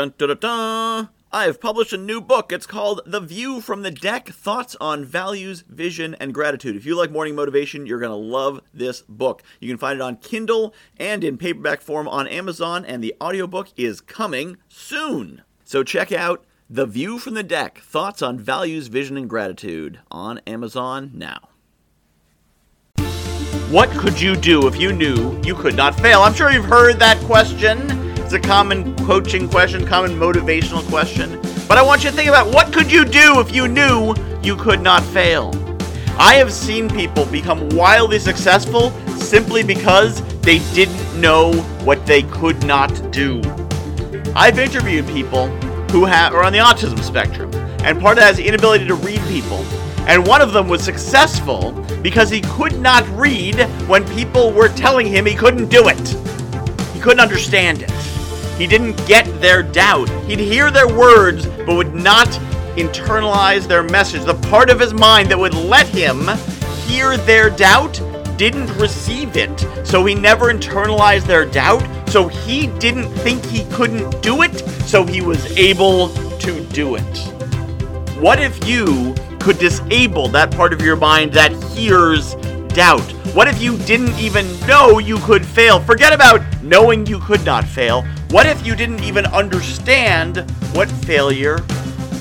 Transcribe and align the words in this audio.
Dun 0.00 0.14
dun 0.16 0.28
dun 0.28 0.38
dun. 0.38 1.08
I 1.30 1.44
have 1.44 1.60
published 1.60 1.92
a 1.92 1.98
new 1.98 2.22
book. 2.22 2.52
It's 2.52 2.64
called 2.64 3.02
The 3.04 3.20
View 3.20 3.60
from 3.60 3.82
the 3.82 3.90
Deck 3.90 4.30
Thoughts 4.30 4.74
on 4.80 5.04
Values, 5.04 5.62
Vision, 5.68 6.16
and 6.18 6.32
Gratitude. 6.32 6.74
If 6.74 6.86
you 6.86 6.96
like 6.96 7.10
morning 7.10 7.34
motivation, 7.34 7.84
you're 7.84 8.00
going 8.00 8.08
to 8.08 8.16
love 8.16 8.62
this 8.72 9.02
book. 9.02 9.42
You 9.60 9.68
can 9.68 9.76
find 9.76 9.96
it 9.98 10.02
on 10.02 10.16
Kindle 10.16 10.72
and 10.96 11.22
in 11.22 11.36
paperback 11.36 11.82
form 11.82 12.08
on 12.08 12.26
Amazon, 12.28 12.86
and 12.86 13.04
the 13.04 13.14
audiobook 13.20 13.68
is 13.76 14.00
coming 14.00 14.56
soon. 14.70 15.42
So 15.64 15.82
check 15.82 16.12
out 16.12 16.46
The 16.70 16.86
View 16.86 17.18
from 17.18 17.34
the 17.34 17.42
Deck 17.42 17.80
Thoughts 17.80 18.22
on 18.22 18.38
Values, 18.38 18.86
Vision, 18.86 19.18
and 19.18 19.28
Gratitude 19.28 20.00
on 20.10 20.38
Amazon 20.46 21.10
now. 21.12 21.50
What 23.68 23.90
could 23.90 24.18
you 24.18 24.34
do 24.34 24.66
if 24.66 24.80
you 24.80 24.94
knew 24.94 25.38
you 25.44 25.54
could 25.54 25.76
not 25.76 25.94
fail? 26.00 26.22
I'm 26.22 26.32
sure 26.32 26.50
you've 26.50 26.64
heard 26.64 26.98
that 27.00 27.18
question. 27.24 27.99
It's 28.32 28.46
a 28.46 28.48
common 28.48 28.94
coaching 29.06 29.48
question, 29.48 29.84
common 29.84 30.12
motivational 30.12 30.88
question. 30.88 31.40
But 31.66 31.78
I 31.78 31.82
want 31.82 32.04
you 32.04 32.10
to 32.10 32.16
think 32.16 32.28
about 32.28 32.54
what 32.54 32.72
could 32.72 32.92
you 32.92 33.04
do 33.04 33.40
if 33.40 33.52
you 33.52 33.66
knew 33.66 34.14
you 34.40 34.54
could 34.54 34.80
not 34.80 35.02
fail? 35.02 35.52
I 36.16 36.34
have 36.34 36.52
seen 36.52 36.88
people 36.88 37.26
become 37.26 37.68
wildly 37.70 38.20
successful 38.20 38.92
simply 39.16 39.64
because 39.64 40.22
they 40.42 40.60
didn't 40.74 41.20
know 41.20 41.54
what 41.82 42.06
they 42.06 42.22
could 42.22 42.64
not 42.64 43.10
do. 43.10 43.42
I've 44.36 44.60
interviewed 44.60 45.08
people 45.08 45.48
who 45.90 46.04
have, 46.04 46.32
are 46.32 46.44
on 46.44 46.52
the 46.52 46.60
autism 46.60 47.02
spectrum, 47.02 47.52
and 47.82 48.00
part 48.00 48.16
of 48.16 48.22
that 48.22 48.30
is 48.30 48.36
the 48.36 48.46
inability 48.46 48.86
to 48.86 48.94
read 48.94 49.20
people. 49.22 49.64
And 50.06 50.24
one 50.24 50.40
of 50.40 50.52
them 50.52 50.68
was 50.68 50.84
successful 50.84 51.72
because 52.00 52.30
he 52.30 52.42
could 52.42 52.80
not 52.80 53.04
read 53.08 53.62
when 53.88 54.06
people 54.10 54.52
were 54.52 54.68
telling 54.68 55.08
him 55.08 55.26
he 55.26 55.34
couldn't 55.34 55.68
do 55.68 55.88
it. 55.88 56.08
He 56.94 57.00
couldn't 57.00 57.18
understand 57.18 57.82
it. 57.82 58.09
He 58.60 58.66
didn't 58.66 59.06
get 59.06 59.24
their 59.40 59.62
doubt. 59.62 60.10
He'd 60.26 60.38
hear 60.38 60.70
their 60.70 60.86
words, 60.86 61.46
but 61.46 61.76
would 61.76 61.94
not 61.94 62.28
internalize 62.76 63.66
their 63.66 63.82
message. 63.82 64.22
The 64.24 64.34
part 64.34 64.68
of 64.68 64.78
his 64.78 64.92
mind 64.92 65.30
that 65.30 65.38
would 65.38 65.54
let 65.54 65.88
him 65.88 66.28
hear 66.84 67.16
their 67.16 67.48
doubt 67.48 68.02
didn't 68.36 68.68
receive 68.76 69.38
it. 69.38 69.66
So 69.86 70.04
he 70.04 70.14
never 70.14 70.52
internalized 70.52 71.24
their 71.24 71.46
doubt. 71.46 71.82
So 72.10 72.28
he 72.28 72.66
didn't 72.66 73.08
think 73.08 73.42
he 73.46 73.64
couldn't 73.72 74.20
do 74.20 74.42
it. 74.42 74.58
So 74.84 75.06
he 75.06 75.22
was 75.22 75.42
able 75.56 76.10
to 76.10 76.60
do 76.66 76.96
it. 76.96 77.18
What 78.20 78.42
if 78.42 78.68
you 78.68 79.14
could 79.40 79.58
disable 79.58 80.28
that 80.28 80.50
part 80.50 80.74
of 80.74 80.82
your 80.82 80.96
mind 80.96 81.32
that 81.32 81.52
hears 81.72 82.34
doubt? 82.74 83.10
What 83.34 83.48
if 83.48 83.60
you 83.60 83.76
didn't 83.78 84.18
even 84.18 84.46
know 84.66 84.98
you 84.98 85.18
could 85.18 85.44
fail? 85.44 85.80
Forget 85.80 86.12
about 86.12 86.42
knowing 86.62 87.06
you 87.06 87.18
could 87.18 87.44
not 87.44 87.64
fail. 87.64 88.02
What 88.30 88.46
if 88.46 88.64
you 88.66 88.74
didn't 88.74 89.02
even 89.02 89.26
understand 89.26 90.50
what 90.74 90.90
failure 90.90 91.58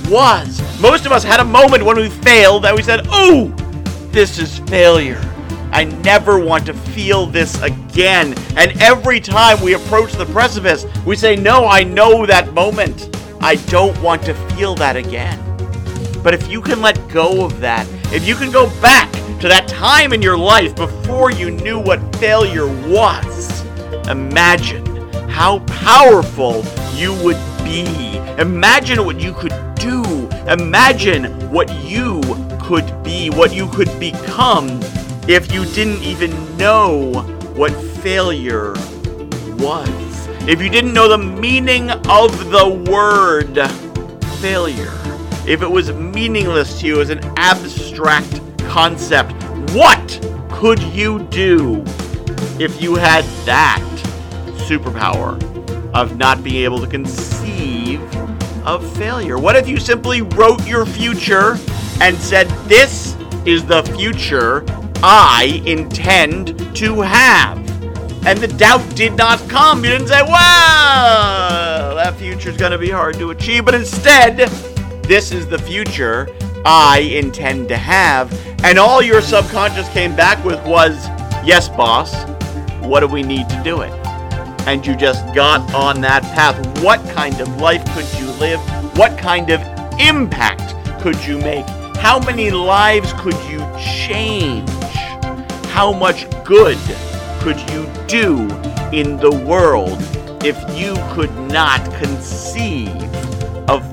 was? 0.08 0.61
Most 0.81 1.05
of 1.05 1.11
us 1.11 1.23
had 1.23 1.39
a 1.39 1.45
moment 1.45 1.83
when 1.83 1.97
we 1.97 2.09
failed 2.09 2.64
that 2.64 2.75
we 2.75 2.83
said, 2.83 3.02
Oh, 3.09 3.50
this 4.11 4.39
is 4.39 4.59
failure. 4.59 5.22
I 5.72 5.83
never 5.83 6.39
want 6.39 6.66
to 6.66 6.73
feel 6.73 7.27
this 7.27 7.61
again. 7.61 8.33
And 8.58 8.81
every 8.81 9.20
time 9.20 9.61
we 9.61 9.73
approach 9.73 10.14
the 10.14 10.25
precipice, 10.25 10.86
we 11.05 11.16
say, 11.16 11.36
No, 11.36 11.66
I 11.67 11.83
know 11.83 12.25
that 12.25 12.53
moment. 12.53 13.16
I 13.42 13.55
don't 13.55 14.00
want 14.02 14.23
to 14.23 14.33
feel 14.55 14.75
that 14.75 14.95
again. 14.95 15.39
But 16.23 16.33
if 16.33 16.50
you 16.50 16.61
can 16.61 16.81
let 16.81 17.08
go 17.08 17.45
of 17.45 17.59
that, 17.61 17.88
if 18.12 18.28
you 18.28 18.36
can 18.36 18.52
go 18.52 18.68
back 18.82 19.12
to 19.40 19.48
that 19.48 19.68
time 19.68 20.14
in 20.14 20.22
your 20.22 20.38
life 20.38 20.76
before 20.76 21.32
you 21.32 21.52
knew 21.52 21.80
what 21.80 22.00
failure 22.16 22.68
was, 22.90 23.64
imagine 24.08 24.86
how 25.30 25.60
powerful 25.60 26.64
you 26.96 27.14
would 27.24 27.38
be. 27.64 28.18
Imagine 28.40 29.06
what 29.06 29.22
you 29.22 29.32
could 29.34 29.54
do. 29.76 30.28
Imagine 30.48 31.26
what 31.52 31.72
you 31.84 32.20
could 32.60 33.04
be, 33.04 33.30
what 33.30 33.54
you 33.54 33.68
could 33.70 34.00
become 34.00 34.80
if 35.28 35.54
you 35.54 35.64
didn't 35.66 36.02
even 36.02 36.32
know 36.58 37.22
what 37.56 37.72
failure 38.02 38.73
was. 39.60 40.28
If 40.48 40.62
you 40.62 40.70
didn't 40.70 40.94
know 40.94 41.08
the 41.08 41.17
meaning 41.17 41.92
of 41.92 42.50
the 42.50 42.67
word 42.89 43.56
failure. 44.42 44.95
If 45.49 45.64
it 45.64 45.71
was 45.71 45.92
meaningless 45.92 46.80
to 46.80 46.86
you 46.86 47.02
as 47.02 47.10
an 47.10 47.21
abstract 47.36 48.39
concept, 48.67 49.33
what 49.73 50.37
could 50.52 50.80
you 50.80 51.23
do 51.32 51.83
if 52.60 52.80
you 52.80 52.93
had 52.93 53.23
that 53.45 53.82
superpower 54.67 55.42
of 55.92 56.17
not 56.17 56.43
being 56.43 56.64
able 56.64 56.80
to 56.80 56.86
conceive 56.86 57.99
of 58.64 58.95
failure? 58.95 59.39
What 59.39 59.55
if 59.55 59.67
you 59.67 59.77
simply 59.77 60.21
wrote 60.21 60.67
your 60.67 60.86
future 60.86 61.58
and 61.99 62.15
said, 62.15 62.48
This 62.67 63.17
is 63.43 63.65
the 63.65 63.82
future 63.98 64.64
I 65.02 65.64
intend 65.65 66.76
to 66.76 67.02
have? 67.02 67.58
And 68.27 68.38
the 68.38 68.49
doubt 68.49 68.88
did 68.95 69.17
not 69.17 69.39
come. 69.49 69.83
You 69.83 69.89
didn't 69.89 70.09
say, 70.09 70.21
Well, 70.21 71.95
that 71.95 72.14
future's 72.20 72.55
going 72.55 72.71
to 72.71 72.77
be 72.77 72.92
hard 72.92 73.15
to 73.15 73.32
achieve. 73.32 73.65
But 73.65 73.73
instead, 73.73 74.48
this 75.09 75.31
is 75.31 75.47
the 75.47 75.58
future 75.58 76.30
I 76.65 76.99
intend 76.99 77.67
to 77.70 77.77
have. 77.77 78.31
And 78.64 78.77
all 78.77 79.02
your 79.02 79.21
subconscious 79.21 79.89
came 79.89 80.15
back 80.15 80.43
with 80.45 80.64
was, 80.65 81.08
Yes, 81.43 81.67
boss. 81.67 82.14
What 82.81 82.99
do 82.99 83.08
we 83.08 83.23
need 83.23 83.49
to 83.49 83.61
do 83.64 83.81
it? 83.81 83.92
and 84.67 84.86
you 84.86 84.95
just 84.95 85.25
got 85.33 85.73
on 85.73 85.99
that 86.02 86.21
path, 86.36 86.55
what 86.83 86.99
kind 87.15 87.39
of 87.42 87.59
life 87.59 87.83
could 87.95 88.05
you 88.20 88.30
live? 88.33 88.59
What 88.97 89.17
kind 89.17 89.49
of 89.49 89.61
impact 89.99 90.75
could 91.02 91.15
you 91.26 91.39
make? 91.39 91.65
How 91.97 92.20
many 92.20 92.52
lives 92.52 93.11
could 93.14 93.33
you 93.49 93.59
change? 93.80 94.70
How 95.71 95.91
much 95.91 96.30
good 96.43 96.77
could 97.39 97.59
you 97.71 97.89
do 98.05 98.41
in 98.91 99.17
the 99.17 99.43
world 99.47 99.97
if 100.43 100.58
you 100.77 100.93
could 101.14 101.33
not 101.49 101.83
conceive 101.95 102.58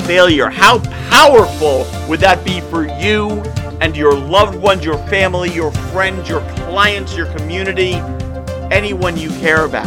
failure? 0.06 0.49
How 0.49 0.78
powerful 1.11 1.87
would 2.09 2.21
that 2.21 2.44
be 2.44 2.61
for 2.61 2.87
you 2.87 3.43
and 3.81 3.97
your 3.97 4.15
loved 4.15 4.56
ones, 4.56 4.84
your 4.84 4.99
family, 5.09 5.53
your 5.53 5.72
friends, 5.72 6.28
your 6.28 6.41
clients, 6.55 7.17
your 7.17 7.27
community, 7.34 7.94
anyone 8.71 9.16
you 9.16 9.31
care 9.31 9.65
about? 9.65 9.87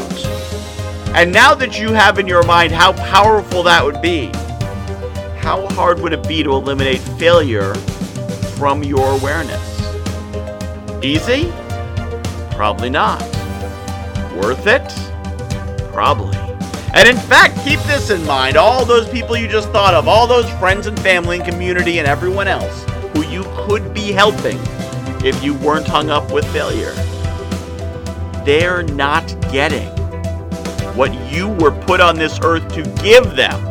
And 1.15 1.31
now 1.31 1.55
that 1.55 1.79
you 1.79 1.93
have 1.93 2.19
in 2.19 2.27
your 2.27 2.43
mind 2.43 2.71
how 2.71 2.93
powerful 2.93 3.63
that 3.63 3.83
would 3.83 4.01
be, 4.01 4.27
how 5.39 5.67
hard 5.69 5.99
would 6.01 6.13
it 6.13 6.27
be 6.27 6.43
to 6.43 6.51
eliminate 6.51 6.99
failure 6.99 7.73
from 8.57 8.83
your 8.83 9.17
awareness? 9.17 9.65
Easy? 11.03 11.51
Probably 12.51 12.89
not. 12.89 13.21
Worth 14.35 14.67
it? 14.67 15.91
Probably. 15.93 16.48
And 16.93 17.07
in 17.07 17.17
fact, 17.17 17.55
keep 17.63 17.79
this 17.81 18.09
in 18.09 18.25
mind 18.25 18.57
all 18.57 18.83
those 18.83 19.07
people 19.09 19.37
you 19.37 19.47
just 19.47 19.69
thought 19.69 19.93
of, 19.93 20.07
all 20.07 20.25
those 20.25 20.49
friends 20.53 20.87
and 20.87 20.99
family 20.99 21.37
and 21.37 21.47
community 21.47 21.99
and 21.99 22.07
everyone 22.07 22.47
else 22.47 22.83
who 23.13 23.23
you 23.25 23.43
could 23.67 23.93
be 23.93 24.11
helping 24.11 24.57
if 25.23 25.43
you 25.43 25.53
weren't 25.53 25.87
hung 25.87 26.09
up 26.09 26.31
with 26.31 26.45
failure. 26.51 26.93
They're 28.43 28.83
not 28.83 29.27
getting 29.51 29.87
what 30.95 31.13
you 31.31 31.49
were 31.49 31.71
put 31.71 32.01
on 32.01 32.15
this 32.15 32.39
earth 32.43 32.67
to 32.73 32.83
give 33.03 33.35
them 33.35 33.63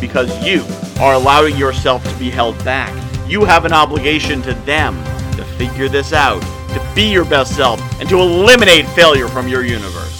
because 0.00 0.30
you 0.46 0.64
are 1.02 1.14
allowing 1.14 1.56
yourself 1.56 2.04
to 2.04 2.18
be 2.18 2.30
held 2.30 2.56
back. 2.64 2.94
You 3.28 3.44
have 3.44 3.64
an 3.64 3.72
obligation 3.72 4.42
to 4.42 4.54
them 4.54 4.94
to 5.36 5.44
figure 5.56 5.88
this 5.88 6.12
out, 6.12 6.40
to 6.40 6.92
be 6.94 7.10
your 7.10 7.24
best 7.24 7.56
self, 7.56 7.80
and 8.00 8.08
to 8.08 8.20
eliminate 8.20 8.86
failure 8.88 9.28
from 9.28 9.48
your 9.48 9.64
universe. 9.64 10.19